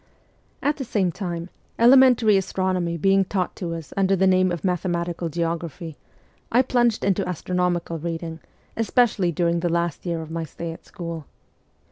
[0.63, 5.29] At the same time, elementary astronomy being taught to us under the name of mathematical
[5.29, 5.95] geography,
[6.51, 8.39] I plunged into astronomical reading,
[8.75, 11.27] especially during the last year of my stay at school.